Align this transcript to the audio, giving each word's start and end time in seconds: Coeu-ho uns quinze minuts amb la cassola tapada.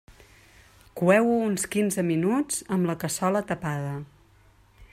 Coeu-ho 1.01 1.35
uns 1.49 1.67
quinze 1.75 2.05
minuts 2.07 2.65
amb 2.77 2.91
la 2.93 2.97
cassola 3.05 3.43
tapada. 3.53 3.93